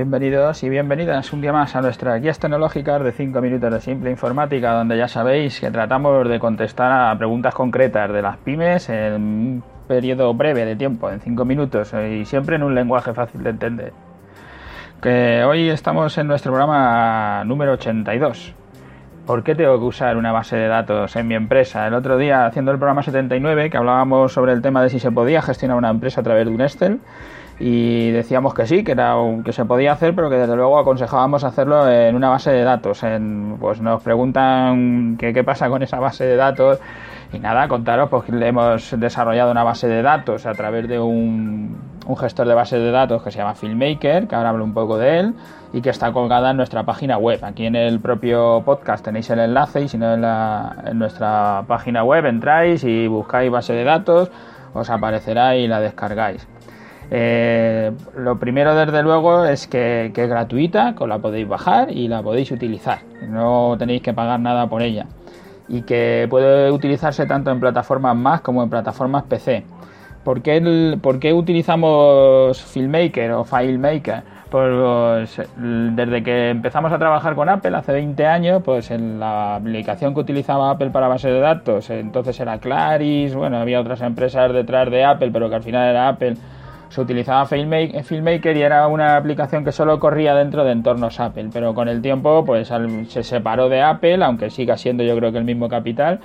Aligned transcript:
Bienvenidos 0.00 0.62
y 0.62 0.70
bienvenidas 0.70 1.30
un 1.34 1.42
día 1.42 1.52
más 1.52 1.76
a 1.76 1.82
nuestras 1.82 2.22
guías 2.22 2.38
tecnológicas 2.38 3.04
de 3.04 3.12
5 3.12 3.38
minutos 3.42 3.70
de 3.70 3.80
simple 3.82 4.10
informática, 4.10 4.72
donde 4.72 4.96
ya 4.96 5.08
sabéis 5.08 5.60
que 5.60 5.70
tratamos 5.70 6.26
de 6.26 6.40
contestar 6.40 6.90
a 6.90 7.18
preguntas 7.18 7.52
concretas 7.54 8.10
de 8.10 8.22
las 8.22 8.38
pymes 8.38 8.88
en 8.88 9.12
un 9.12 9.62
periodo 9.86 10.32
breve 10.32 10.64
de 10.64 10.74
tiempo, 10.74 11.10
en 11.10 11.20
5 11.20 11.44
minutos, 11.44 11.92
y 11.92 12.24
siempre 12.24 12.56
en 12.56 12.62
un 12.62 12.74
lenguaje 12.74 13.12
fácil 13.12 13.42
de 13.42 13.50
entender. 13.50 13.92
Que 15.02 15.44
hoy 15.44 15.68
estamos 15.68 16.16
en 16.16 16.28
nuestro 16.28 16.50
programa 16.50 17.44
número 17.44 17.72
82. 17.74 18.54
¿Por 19.26 19.44
qué 19.44 19.54
tengo 19.54 19.78
que 19.78 19.84
usar 19.84 20.16
una 20.16 20.32
base 20.32 20.56
de 20.56 20.66
datos 20.66 21.14
en 21.14 21.28
mi 21.28 21.34
empresa? 21.34 21.86
El 21.86 21.92
otro 21.92 22.16
día, 22.16 22.46
haciendo 22.46 22.72
el 22.72 22.78
programa 22.78 23.02
79, 23.02 23.68
que 23.68 23.76
hablábamos 23.76 24.32
sobre 24.32 24.54
el 24.54 24.62
tema 24.62 24.82
de 24.82 24.88
si 24.88 24.98
se 24.98 25.12
podía 25.12 25.42
gestionar 25.42 25.76
una 25.76 25.90
empresa 25.90 26.22
a 26.22 26.24
través 26.24 26.46
de 26.46 26.54
un 26.54 26.62
Excel, 26.62 27.00
y 27.60 28.10
decíamos 28.10 28.54
que 28.54 28.66
sí, 28.66 28.82
que 28.82 28.92
era 28.92 29.14
que 29.44 29.52
se 29.52 29.66
podía 29.66 29.92
hacer, 29.92 30.14
pero 30.14 30.30
que 30.30 30.36
desde 30.36 30.56
luego 30.56 30.78
aconsejábamos 30.78 31.44
hacerlo 31.44 31.88
en 31.88 32.16
una 32.16 32.30
base 32.30 32.50
de 32.50 32.64
datos. 32.64 33.02
Pues 33.60 33.80
nos 33.82 34.02
preguntan 34.02 35.16
qué 35.18 35.44
pasa 35.44 35.68
con 35.68 35.82
esa 35.82 36.00
base 36.00 36.24
de 36.24 36.36
datos 36.36 36.80
y 37.32 37.38
nada, 37.38 37.68
contaros 37.68 38.08
pues 38.08 38.24
que 38.24 38.32
hemos 38.46 38.98
desarrollado 38.98 39.52
una 39.52 39.62
base 39.62 39.86
de 39.86 40.02
datos 40.02 40.46
a 40.46 40.52
través 40.52 40.88
de 40.88 40.98
un, 40.98 41.76
un 42.06 42.16
gestor 42.16 42.48
de 42.48 42.54
base 42.54 42.78
de 42.78 42.90
datos 42.90 43.22
que 43.22 43.30
se 43.30 43.38
llama 43.38 43.54
Filmmaker, 43.54 44.26
que 44.26 44.34
ahora 44.34 44.48
hablo 44.48 44.64
un 44.64 44.74
poco 44.74 44.98
de 44.98 45.20
él 45.20 45.34
y 45.72 45.80
que 45.80 45.90
está 45.90 46.12
colgada 46.12 46.50
en 46.50 46.56
nuestra 46.56 46.84
página 46.84 47.18
web. 47.18 47.44
Aquí 47.44 47.66
en 47.66 47.76
el 47.76 48.00
propio 48.00 48.62
podcast 48.64 49.04
tenéis 49.04 49.30
el 49.30 49.38
enlace 49.38 49.82
y 49.82 49.88
si 49.88 49.98
no 49.98 50.14
en, 50.14 50.22
la, 50.22 50.76
en 50.86 50.98
nuestra 50.98 51.64
página 51.68 52.02
web 52.02 52.26
entráis 52.26 52.82
y 52.82 53.06
buscáis 53.06 53.50
base 53.50 53.74
de 53.74 53.84
datos, 53.84 54.30
os 54.72 54.90
aparecerá 54.90 55.56
y 55.56 55.68
la 55.68 55.80
descargáis. 55.80 56.48
Eh, 57.10 57.90
lo 58.16 58.38
primero, 58.38 58.74
desde 58.74 59.02
luego, 59.02 59.44
es 59.44 59.66
que, 59.66 60.12
es 60.14 60.28
gratuita, 60.28 60.94
que 60.96 61.06
la 61.06 61.18
podéis 61.18 61.48
bajar 61.48 61.90
y 61.90 62.08
la 62.08 62.22
podéis 62.22 62.52
utilizar. 62.52 63.00
No 63.28 63.76
tenéis 63.78 64.02
que 64.02 64.12
pagar 64.12 64.38
nada 64.38 64.68
por 64.68 64.82
ella. 64.82 65.06
Y 65.68 65.82
que 65.82 66.26
puede 66.30 66.70
utilizarse 66.70 67.26
tanto 67.26 67.50
en 67.50 67.60
plataformas 67.60 68.16
Mac 68.16 68.42
como 68.42 68.62
en 68.62 68.70
plataformas 68.70 69.24
PC. 69.24 69.64
¿Por 70.24 70.42
qué, 70.42 70.98
¿Por 71.00 71.18
qué 71.18 71.32
utilizamos 71.32 72.62
Filmmaker 72.62 73.32
o 73.32 73.44
FileMaker? 73.44 74.22
Pues 74.50 75.40
desde 75.56 76.22
que 76.24 76.50
empezamos 76.50 76.92
a 76.92 76.98
trabajar 76.98 77.36
con 77.36 77.48
Apple 77.48 77.76
hace 77.76 77.92
20 77.92 78.26
años, 78.26 78.62
pues 78.64 78.90
en 78.90 79.20
la 79.20 79.54
aplicación 79.54 80.12
que 80.12 80.20
utilizaba 80.20 80.72
Apple 80.72 80.90
para 80.90 81.06
base 81.06 81.30
de 81.30 81.38
datos, 81.38 81.88
entonces 81.88 82.38
era 82.40 82.58
Claris, 82.58 83.32
bueno, 83.32 83.58
había 83.58 83.80
otras 83.80 84.00
empresas 84.00 84.52
detrás 84.52 84.90
de 84.90 85.04
Apple, 85.04 85.30
pero 85.32 85.48
que 85.48 85.54
al 85.54 85.62
final 85.62 85.88
era 85.88 86.08
Apple 86.08 86.34
se 86.90 87.00
utilizaba 87.00 87.46
Filmmaker 87.46 88.56
y 88.56 88.62
era 88.62 88.86
una 88.88 89.16
aplicación 89.16 89.64
que 89.64 89.72
solo 89.72 89.98
corría 90.00 90.34
dentro 90.34 90.64
de 90.64 90.72
entornos 90.72 91.20
Apple, 91.20 91.48
pero 91.52 91.72
con 91.72 91.88
el 91.88 92.02
tiempo 92.02 92.44
pues 92.44 92.70
se 93.08 93.22
separó 93.22 93.68
de 93.68 93.80
Apple, 93.80 94.22
aunque 94.24 94.50
siga 94.50 94.76
siendo 94.76 95.04
yo 95.04 95.16
creo 95.16 95.30
que 95.30 95.38
el 95.38 95.44
mismo 95.44 95.68
capital, 95.68 96.20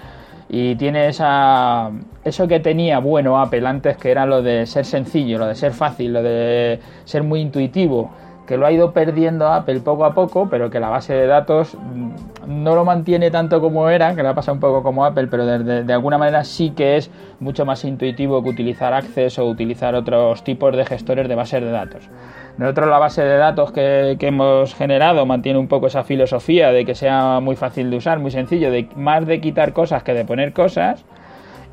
y 0.49 0.75
tiene 0.75 1.07
esa, 1.07 1.91
eso 2.23 2.47
que 2.47 2.59
tenía 2.59 2.99
bueno 2.99 3.39
Apple 3.39 3.65
antes, 3.67 3.97
que 3.97 4.09
era 4.09 4.25
lo 4.25 4.41
de 4.41 4.65
ser 4.65 4.85
sencillo, 4.85 5.37
lo 5.37 5.45
de 5.45 5.55
ser 5.55 5.71
fácil, 5.71 6.13
lo 6.13 6.23
de 6.23 6.79
ser 7.03 7.23
muy 7.23 7.41
intuitivo 7.41 8.11
que 8.45 8.57
lo 8.57 8.65
ha 8.65 8.71
ido 8.71 8.91
perdiendo 8.91 9.47
Apple 9.47 9.79
poco 9.79 10.05
a 10.05 10.13
poco, 10.13 10.47
pero 10.49 10.69
que 10.69 10.79
la 10.79 10.89
base 10.89 11.13
de 11.13 11.27
datos 11.27 11.75
mm, 11.75 12.63
no 12.63 12.75
lo 12.75 12.85
mantiene 12.85 13.31
tanto 13.31 13.59
como 13.61 13.89
era, 13.89 14.15
que 14.15 14.21
le 14.21 14.29
ha 14.29 14.35
pasado 14.35 14.55
un 14.55 14.59
poco 14.59 14.83
como 14.83 15.05
Apple, 15.05 15.27
pero 15.27 15.45
de, 15.45 15.93
alguna 15.93 16.17
manera 16.17 16.43
sí 16.43 16.71
que 16.71 16.97
es 16.97 17.09
mucho 17.39 17.65
más 17.65 17.83
intuitivo 17.85 18.43
que 18.43 18.49
utilizar 18.49 18.93
Access 18.93 19.39
o 19.39 19.45
utilizar 19.45 19.95
otros 19.95 20.43
tipos 20.43 20.75
de 20.75 20.85
gestores 20.85 21.27
de 21.27 21.35
bases 21.35 21.61
de 21.61 21.71
datos. 21.71 22.09
Nosotros 22.57 22.89
la 22.89 22.99
base 22.99 23.21
de 23.23 23.37
datos 23.37 23.71
que, 23.71 24.17
hemos 24.19 24.73
generado 24.73 25.25
mantiene 25.25 25.59
un 25.59 25.67
poco 25.67 25.87
esa 25.87 26.03
filosofía 26.03 26.71
de 26.71 26.85
que 26.85 26.95
sea 26.95 27.39
muy 27.39 27.55
fácil 27.55 27.89
de 27.89 27.97
usar, 27.97 28.19
muy 28.19 28.31
sencillo, 28.31 28.71
de 28.71 28.87
más 28.95 29.25
de 29.25 29.41
quitar 29.41 29.73
cosas 29.73 30.03
que 30.03 30.13
de 30.13 30.25
poner 30.25 30.53
cosas 30.53 31.05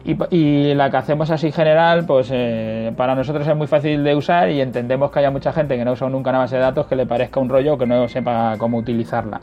y, 0.04 0.74
la 0.74 0.90
que 0.90 0.96
hacemos 0.96 1.30
así 1.30 1.52
general, 1.52 2.04
pues 2.06 2.28
eh, 2.32 2.92
para 2.96 3.14
nosotros 3.14 3.46
es 3.46 3.56
muy 3.56 3.66
fácil 3.66 4.02
de 4.02 4.16
usar 4.16 4.50
y 4.50 4.60
entendemos 4.60 5.10
que 5.10 5.20
haya 5.20 5.30
mucha 5.30 5.52
gente 5.52 5.76
que 5.76 5.84
no 5.84 5.92
usa 5.92 6.08
nunca 6.08 6.30
una 6.30 6.40
base 6.40 6.56
de 6.56 6.62
datos 6.62 6.86
que 6.86 6.96
le 6.96 7.06
parezca 7.06 7.40
un 7.40 7.48
rollo 7.48 7.78
que 7.78 7.86
no 7.86 8.08
sepa 8.08 8.56
cómo 8.58 8.78
utilizarla. 8.78 9.40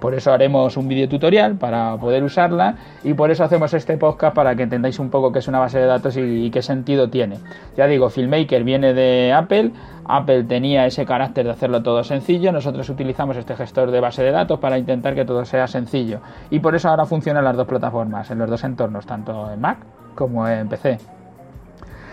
Por 0.00 0.14
eso 0.14 0.32
haremos 0.32 0.78
un 0.78 0.88
vídeo 0.88 1.08
tutorial 1.08 1.56
para 1.56 1.96
poder 1.98 2.24
usarla 2.24 2.74
y 3.04 3.12
por 3.12 3.30
eso 3.30 3.44
hacemos 3.44 3.74
este 3.74 3.98
podcast 3.98 4.34
para 4.34 4.56
que 4.56 4.62
entendáis 4.62 4.98
un 4.98 5.10
poco 5.10 5.30
qué 5.30 5.40
es 5.40 5.48
una 5.48 5.58
base 5.58 5.78
de 5.78 5.84
datos 5.84 6.16
y, 6.16 6.50
qué 6.50 6.62
sentido 6.62 7.10
tiene. 7.10 7.36
Ya 7.76 7.86
digo, 7.86 8.08
Filmmaker 8.08 8.64
viene 8.64 8.94
de 8.94 9.32
Apple, 9.34 9.72
Apple 10.06 10.44
tenía 10.44 10.86
ese 10.86 11.04
carácter 11.04 11.44
de 11.44 11.50
hacerlo 11.52 11.82
todo 11.82 12.02
sencillo, 12.02 12.50
nosotros 12.50 12.88
utilizamos 12.88 13.36
este 13.36 13.54
gestor 13.54 13.90
de 13.90 14.00
base 14.00 14.22
de 14.22 14.30
datos 14.30 14.58
para 14.58 14.78
intentar 14.78 15.14
que 15.14 15.26
todo 15.26 15.44
sea 15.44 15.66
sencillo 15.66 16.20
y 16.50 16.60
por 16.60 16.74
eso 16.74 16.88
ahora 16.88 17.04
funcionan 17.04 17.44
las 17.44 17.56
dos 17.56 17.66
plataformas, 17.66 18.30
en 18.30 18.38
los 18.38 18.48
dos 18.48 18.64
entornos, 18.64 19.04
tanto 19.04 19.52
en 19.52 19.60
Mac 19.60 19.99
como 20.14 20.46
en 20.48 20.68
PC. 20.68 20.98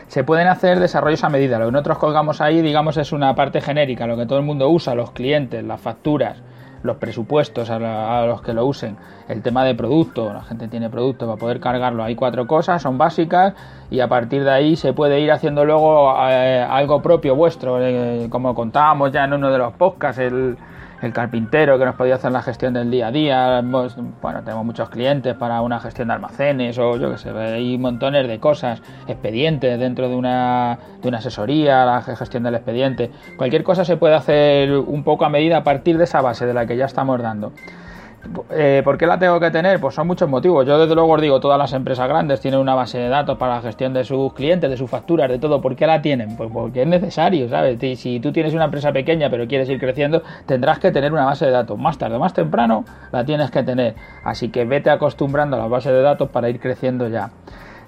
Se 0.07 0.23
pueden 0.23 0.47
hacer 0.47 0.79
desarrollos 0.79 1.23
a 1.23 1.29
medida. 1.29 1.59
Lo 1.59 1.65
que 1.65 1.71
nosotros 1.73 1.97
colgamos 1.97 2.39
ahí, 2.39 2.61
digamos, 2.61 2.95
es 2.97 3.11
una 3.11 3.35
parte 3.35 3.59
genérica, 3.59 4.07
lo 4.07 4.15
que 4.15 4.25
todo 4.25 4.39
el 4.39 4.45
mundo 4.45 4.69
usa, 4.69 4.95
los 4.95 5.11
clientes, 5.11 5.63
las 5.63 5.81
facturas, 5.81 6.37
los 6.83 6.97
presupuestos 6.97 7.69
a, 7.69 8.25
los 8.25 8.41
que 8.41 8.53
lo 8.53 8.65
usen. 8.65 8.95
El 9.27 9.41
tema 9.41 9.65
de 9.65 9.75
producto, 9.75 10.33
la 10.33 10.43
gente 10.43 10.69
tiene 10.69 10.89
producto 10.89 11.25
para 11.25 11.37
poder 11.37 11.59
cargarlo. 11.59 12.03
Hay 12.03 12.15
cuatro 12.15 12.47
cosas, 12.47 12.81
son 12.81 12.97
básicas 12.97 13.53
y 13.91 13.99
a 13.99 14.07
partir 14.07 14.45
de 14.45 14.51
ahí 14.51 14.75
se 14.77 14.93
puede 14.93 15.19
ir 15.19 15.31
haciendo 15.31 15.65
luego 15.65 16.15
eh, 16.29 16.65
algo 16.67 17.01
propio 17.01 17.35
vuestro, 17.35 17.79
eh, 17.81 18.27
como 18.29 18.55
contábamos 18.55 19.11
ya 19.11 19.25
en 19.25 19.33
uno 19.33 19.51
de 19.51 19.57
los 19.57 19.73
podcasts, 19.73 20.19
el 20.19 20.57
el 21.01 21.13
carpintero 21.13 21.77
que 21.77 21.85
nos 21.85 21.95
podía 21.95 22.15
hacer 22.15 22.31
la 22.31 22.41
gestión 22.41 22.73
del 22.73 22.89
día 22.89 23.07
a 23.07 23.11
día. 23.11 23.61
Bueno, 23.61 24.43
tenemos 24.43 24.65
muchos 24.65 24.89
clientes 24.89 25.35
para 25.35 25.61
una 25.61 25.79
gestión 25.79 26.07
de 26.07 26.15
almacenes 26.15 26.77
o 26.77 26.97
yo 26.97 27.11
que 27.11 27.17
sé, 27.17 27.29
hay 27.29 27.77
montones 27.77 28.27
de 28.27 28.39
cosas, 28.39 28.81
expedientes 29.07 29.79
dentro 29.79 30.09
de 30.09 30.15
una, 30.15 30.79
de 31.01 31.07
una 31.07 31.19
asesoría, 31.19 31.85
la 31.85 32.01
gestión 32.01 32.43
del 32.43 32.55
expediente. 32.55 33.11
Cualquier 33.37 33.63
cosa 33.63 33.85
se 33.85 33.97
puede 33.97 34.15
hacer 34.15 34.71
un 34.71 35.03
poco 35.03 35.25
a 35.25 35.29
medida 35.29 35.57
a 35.57 35.63
partir 35.63 35.97
de 35.97 36.05
esa 36.05 36.21
base 36.21 36.45
de 36.45 36.53
la 36.53 36.65
que 36.65 36.77
ya 36.77 36.85
estamos 36.85 37.21
dando. 37.21 37.51
Eh, 38.49 38.81
¿Por 38.83 38.97
qué 38.97 39.05
la 39.05 39.17
tengo 39.19 39.39
que 39.39 39.51
tener? 39.51 39.79
Pues 39.79 39.95
son 39.95 40.07
muchos 40.07 40.29
motivos. 40.29 40.65
Yo 40.65 40.77
desde 40.77 40.95
luego 40.95 41.13
os 41.13 41.21
digo, 41.21 41.39
todas 41.39 41.57
las 41.57 41.71
empresas 41.73 42.07
grandes 42.07 42.41
tienen 42.41 42.59
una 42.59 42.75
base 42.75 42.97
de 42.97 43.09
datos 43.09 43.37
para 43.37 43.55
la 43.55 43.61
gestión 43.61 43.93
de 43.93 44.03
sus 44.03 44.33
clientes, 44.33 44.69
de 44.69 44.77
sus 44.77 44.89
facturas, 44.89 45.29
de 45.29 45.39
todo. 45.39 45.61
¿Por 45.61 45.75
qué 45.75 45.87
la 45.87 46.01
tienen? 46.01 46.35
Pues 46.35 46.49
porque 46.51 46.81
es 46.81 46.87
necesario, 46.87 47.47
¿sabes? 47.47 47.79
Si 47.99 48.19
tú 48.19 48.31
tienes 48.31 48.53
una 48.53 48.65
empresa 48.65 48.91
pequeña 48.91 49.29
pero 49.29 49.47
quieres 49.47 49.69
ir 49.69 49.79
creciendo, 49.79 50.23
tendrás 50.45 50.79
que 50.79 50.91
tener 50.91 51.13
una 51.13 51.25
base 51.25 51.45
de 51.45 51.51
datos. 51.51 51.77
Más 51.77 51.97
tarde 51.97 52.15
o 52.15 52.19
más 52.19 52.33
temprano 52.33 52.83
la 53.11 53.23
tienes 53.23 53.51
que 53.51 53.63
tener. 53.63 53.95
Así 54.23 54.49
que 54.49 54.65
vete 54.65 54.89
acostumbrando 54.89 55.55
a 55.55 55.59
la 55.59 55.67
base 55.67 55.91
de 55.91 56.01
datos 56.01 56.29
para 56.29 56.49
ir 56.49 56.59
creciendo 56.59 57.07
ya. 57.07 57.31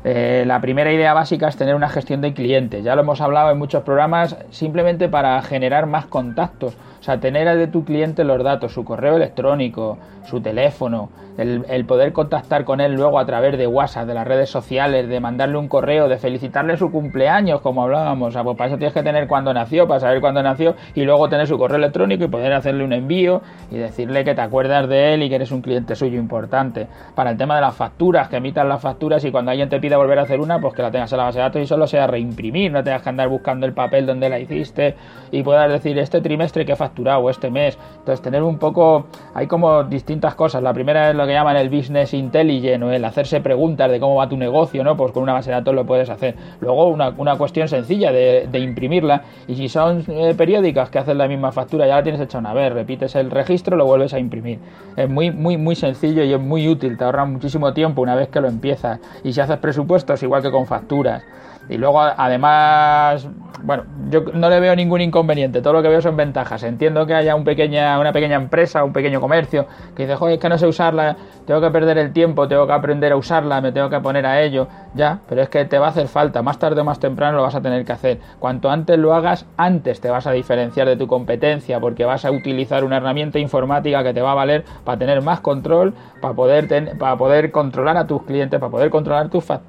Eh, 0.03 0.43
la 0.45 0.61
primera 0.61 0.93
idea 0.93 1.13
básica 1.13 1.49
es 1.49 1.57
tener 1.57 1.75
una 1.75 1.89
gestión 1.89 2.21
de 2.21 2.33
clientes. 2.33 2.83
Ya 2.83 2.95
lo 2.95 3.01
hemos 3.01 3.19
hablado 3.19 3.51
en 3.51 3.57
muchos 3.57 3.83
programas, 3.83 4.37
simplemente 4.49 5.09
para 5.09 5.41
generar 5.41 5.87
más 5.87 6.05
contactos. 6.05 6.77
O 6.99 7.03
sea, 7.03 7.19
tener 7.19 7.57
de 7.57 7.67
tu 7.67 7.83
cliente 7.83 8.23
los 8.23 8.43
datos, 8.43 8.73
su 8.73 8.83
correo 8.83 9.15
electrónico, 9.15 9.97
su 10.23 10.41
teléfono, 10.41 11.09
el, 11.37 11.85
poder 11.85 12.11
contactar 12.11 12.65
con 12.65 12.81
él 12.81 12.93
luego 12.95 13.17
a 13.17 13.25
través 13.25 13.57
de 13.57 13.65
WhatsApp, 13.65 14.05
de 14.05 14.13
las 14.13 14.27
redes 14.27 14.49
sociales, 14.49 15.07
de 15.07 15.19
mandarle 15.21 15.57
un 15.57 15.69
correo, 15.69 16.09
de 16.09 16.17
felicitarle 16.17 16.75
su 16.75 16.91
cumpleaños, 16.91 17.61
como 17.61 17.83
hablábamos. 17.83 18.29
O 18.29 18.31
sea, 18.31 18.43
pues 18.43 18.57
para 18.57 18.67
eso 18.67 18.77
tienes 18.77 18.93
que 18.93 19.03
tener 19.03 19.27
cuándo 19.27 19.53
nació, 19.53 19.87
para 19.87 20.01
saber 20.01 20.19
cuándo 20.19 20.43
nació, 20.43 20.75
y 20.95 21.03
luego 21.03 21.29
tener 21.29 21.47
su 21.47 21.57
correo 21.57 21.77
electrónico 21.77 22.25
y 22.25 22.27
poder 22.27 22.51
hacerle 22.53 22.83
un 22.83 22.91
envío 22.91 23.41
y 23.71 23.77
decirle 23.77 24.25
que 24.25 24.35
te 24.35 24.41
acuerdas 24.41 24.89
de 24.89 25.13
él 25.13 25.23
y 25.23 25.29
que 25.29 25.35
eres 25.35 25.51
un 25.51 25.61
cliente 25.61 25.95
suyo 25.95 26.19
importante. 26.19 26.87
Para 27.15 27.31
el 27.31 27.37
tema 27.37 27.55
de 27.55 27.61
las 27.61 27.75
facturas, 27.75 28.27
que 28.27 28.37
emitas 28.37 28.67
las 28.67 28.81
facturas 28.81 29.23
y 29.23 29.31
cuando 29.31 29.51
alguien 29.51 29.69
te 29.69 29.79
pida 29.89 29.97
volver 29.97 30.19
a 30.19 30.21
hacer 30.21 30.39
una, 30.39 30.61
pues 30.61 30.75
que 30.75 30.83
la 30.83 30.91
tengas 30.91 31.11
en 31.11 31.17
la 31.17 31.23
base 31.23 31.39
de 31.39 31.43
datos 31.43 31.61
y 31.63 31.65
solo 31.65 31.87
sea 31.87 32.05
reimprimir, 32.05 32.71
no 32.71 32.83
tengas 32.83 33.01
que 33.01 33.09
andar 33.09 33.27
buscando 33.27 33.65
el 33.65 33.73
papel 33.73 34.05
donde 34.05 34.29
la 34.29 34.39
hiciste 34.39 34.95
y 35.31 35.41
puedas 35.41 35.67
decir 35.71 35.97
este 35.97 36.21
trimestre 36.21 36.63
que 36.63 36.73
he 36.73 36.75
facturado, 36.75 37.27
este 37.27 37.49
mes. 37.49 37.77
Entonces, 37.97 38.21
tener 38.21 38.43
un 38.43 38.59
poco, 38.59 39.07
hay 39.33 39.47
como 39.47 39.83
distintas 39.83 40.35
cosas. 40.35 40.61
La 40.61 40.73
primera 40.73 41.09
es 41.09 41.15
lo 41.15 41.25
que 41.25 41.33
llaman 41.33 41.57
el 41.57 41.69
business 41.69 42.13
intelligent 42.13 42.83
o 42.83 42.91
el 42.91 43.03
hacerse 43.03 43.41
preguntas 43.41 43.89
de 43.89 43.99
cómo 43.99 44.15
va 44.15 44.29
tu 44.29 44.37
negocio, 44.37 44.83
¿no? 44.83 44.95
Pues 44.95 45.11
con 45.11 45.23
una 45.23 45.33
base 45.33 45.49
de 45.49 45.55
datos 45.55 45.73
lo 45.73 45.85
puedes 45.85 46.09
hacer. 46.09 46.35
Luego 46.61 46.87
una, 46.87 47.35
cuestión 47.35 47.67
sencilla 47.67 48.11
de, 48.11 48.59
imprimirla 48.59 49.23
y 49.47 49.55
si 49.55 49.69
son 49.69 50.03
eh, 50.07 50.35
periódicas 50.37 50.89
que 50.91 50.99
hacen 50.99 51.17
la 51.17 51.27
misma 51.27 51.51
factura 51.51 51.87
ya 51.87 51.95
la 51.95 52.03
tienes 52.03 52.21
hecha 52.21 52.37
una 52.37 52.53
vez, 52.53 52.73
repites 52.73 53.15
el 53.15 53.31
registro, 53.31 53.75
lo 53.75 53.85
vuelves 53.85 54.13
a 54.13 54.19
imprimir. 54.19 54.59
Es 54.95 55.09
muy, 55.09 55.31
muy, 55.31 55.57
muy 55.57 55.75
sencillo 55.75 56.23
y 56.23 56.33
es 56.33 56.39
muy 56.39 56.67
útil, 56.67 56.97
te 56.97 57.03
ahorra 57.05 57.25
muchísimo 57.25 57.73
tiempo 57.73 58.01
una 58.01 58.15
vez 58.15 58.27
que 58.29 58.41
lo 58.41 58.47
empiezas. 58.47 58.99
Y 59.23 59.33
si 59.33 59.41
haces 59.41 59.57
presupuesto 59.57 59.78
presupuestos 59.79 60.21
igual 60.23 60.41
que 60.41 60.51
con 60.51 60.65
facturas. 60.65 61.23
Y 61.69 61.77
luego, 61.77 62.01
además, 62.01 63.29
bueno, 63.61 63.83
yo 64.09 64.21
no 64.33 64.49
le 64.49 64.59
veo 64.59 64.75
ningún 64.75 65.01
inconveniente, 65.01 65.61
todo 65.61 65.73
lo 65.73 65.83
que 65.83 65.89
veo 65.89 66.01
son 66.01 66.17
ventajas. 66.17 66.63
Entiendo 66.63 67.05
que 67.05 67.13
haya 67.13 67.35
un 67.35 67.43
pequeña, 67.43 67.99
una 67.99 68.11
pequeña 68.11 68.37
empresa, 68.37 68.83
un 68.83 68.91
pequeño 68.91 69.21
comercio 69.21 69.67
que 69.95 70.03
dice, 70.03 70.15
joder, 70.15 70.35
es 70.35 70.39
que 70.39 70.49
no 70.49 70.57
sé 70.57 70.65
usarla, 70.65 71.15
tengo 71.45 71.61
que 71.61 71.69
perder 71.69 71.99
el 71.99 72.11
tiempo, 72.11 72.47
tengo 72.47 72.65
que 72.65 72.73
aprender 72.73 73.11
a 73.11 73.17
usarla, 73.17 73.61
me 73.61 73.71
tengo 73.71 73.87
que 73.87 73.99
poner 73.99 74.25
a 74.25 74.41
ello, 74.41 74.67
ya, 74.95 75.19
pero 75.29 75.43
es 75.43 75.49
que 75.49 75.63
te 75.65 75.77
va 75.77 75.87
a 75.87 75.89
hacer 75.89 76.07
falta, 76.07 76.41
más 76.41 76.57
tarde 76.57 76.81
o 76.81 76.83
más 76.83 76.99
temprano 76.99 77.37
lo 77.37 77.43
vas 77.43 77.53
a 77.53 77.61
tener 77.61 77.85
que 77.85 77.91
hacer. 77.91 78.19
Cuanto 78.39 78.71
antes 78.71 78.97
lo 78.97 79.13
hagas, 79.13 79.45
antes 79.55 80.01
te 80.01 80.09
vas 80.09 80.25
a 80.25 80.31
diferenciar 80.31 80.87
de 80.87 80.95
tu 80.95 81.05
competencia, 81.05 81.79
porque 81.79 82.03
vas 82.03 82.25
a 82.25 82.31
utilizar 82.31 82.83
una 82.83 82.97
herramienta 82.97 83.37
informática 83.37 84.03
que 84.03 84.13
te 84.13 84.23
va 84.23 84.31
a 84.31 84.35
valer 84.35 84.65
para 84.83 84.97
tener 84.97 85.21
más 85.21 85.41
control, 85.41 85.93
para 86.19 86.33
poder, 86.33 86.97
para 86.97 87.15
poder 87.15 87.51
controlar 87.51 87.97
a 87.97 88.07
tus 88.07 88.23
clientes, 88.23 88.59
para 88.59 88.71
poder 88.71 88.89
controlar 88.89 89.29
tus 89.29 89.43
facturas, 89.43 89.68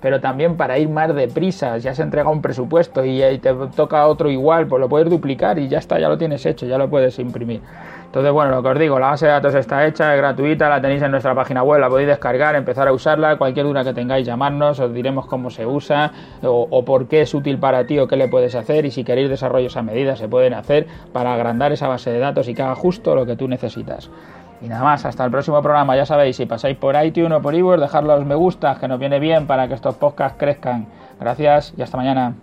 pero 0.00 0.20
también 0.20 0.56
para 0.56 0.78
ir 0.78 0.88
más 0.88 1.14
deprisa. 1.14 1.78
Ya 1.78 1.94
se 1.94 2.02
entrega 2.02 2.28
un 2.30 2.42
presupuesto 2.42 3.04
y, 3.04 3.38
te 3.38 3.54
toca 3.74 4.06
otro 4.06 4.30
igual, 4.30 4.66
pues 4.66 4.80
lo 4.80 4.88
puedes 4.88 5.08
duplicar 5.08 5.58
y 5.58 5.68
ya 5.68 5.78
está, 5.78 5.98
ya 5.98 6.08
lo 6.08 6.18
tienes 6.18 6.44
hecho, 6.46 6.66
ya 6.66 6.78
lo 6.78 6.88
puedes 6.88 7.18
imprimir. 7.18 7.60
Entonces, 8.06 8.32
bueno, 8.32 8.50
lo 8.50 8.62
que 8.62 8.68
os 8.70 8.78
digo, 8.78 8.98
la 8.98 9.08
base 9.08 9.26
de 9.26 9.32
datos 9.32 9.54
está 9.54 9.86
hecha, 9.86 10.14
es 10.14 10.18
gratuita, 10.18 10.68
la 10.68 10.80
tenéis 10.80 11.02
en 11.02 11.10
nuestra 11.10 11.34
página 11.34 11.62
web, 11.62 11.78
la 11.78 11.90
podéis 11.90 12.08
descargar, 12.08 12.54
empezar 12.56 12.88
a 12.88 12.92
usarla, 12.92 13.36
cualquier 13.36 13.66
duda 13.66 13.84
que 13.84 13.92
tengáis, 13.92 14.26
llamarnos, 14.26 14.80
os 14.80 14.94
diremos 14.94 15.26
cómo 15.26 15.50
se 15.50 15.66
usa 15.66 16.12
o, 16.42 16.84
por 16.86 17.06
qué 17.06 17.22
es 17.22 17.34
útil 17.34 17.58
para 17.58 17.86
ti 17.86 17.98
o 17.98 18.08
qué 18.08 18.16
le 18.16 18.28
puedes 18.28 18.54
hacer 18.54 18.86
y 18.86 18.90
si 18.90 19.04
queréis 19.04 19.28
desarrollos 19.28 19.76
a 19.76 19.82
medida 19.82 20.16
se 20.16 20.26
pueden 20.26 20.54
hacer 20.54 20.86
para 21.12 21.34
agrandar 21.34 21.72
esa 21.72 21.86
base 21.86 22.10
de 22.10 22.18
datos 22.18 22.48
y 22.48 22.54
que 22.54 22.62
haga 22.62 22.74
justo 22.74 23.14
lo 23.14 23.26
que 23.26 23.36
tú 23.36 23.46
necesitas. 23.46 24.10
Y 24.60 24.68
nada 24.68 24.82
más, 24.82 25.04
hasta 25.04 25.24
el 25.24 25.30
próximo 25.30 25.62
programa. 25.62 25.96
Ya 25.96 26.06
sabéis, 26.06 26.36
si 26.36 26.46
pasáis 26.46 26.76
por 26.76 26.94
iTunes 27.02 27.38
o 27.38 27.42
por 27.42 27.54
iVoox, 27.54 27.80
dejad 27.80 28.02
los 28.02 28.24
me 28.24 28.34
gusta, 28.34 28.76
que 28.80 28.88
nos 28.88 28.98
viene 28.98 29.18
bien 29.18 29.46
para 29.46 29.68
que 29.68 29.74
estos 29.74 29.96
podcasts 29.96 30.36
crezcan. 30.38 30.86
Gracias 31.20 31.74
y 31.76 31.82
hasta 31.82 31.96
mañana. 31.96 32.34